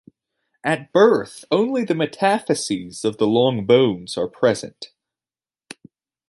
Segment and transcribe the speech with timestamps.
[0.63, 4.93] At birth, only the metaphyses of the "long bones" are present.